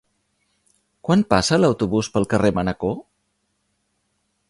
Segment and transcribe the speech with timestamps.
[1.09, 2.99] Quan passa l'autobús pel carrer Manacor?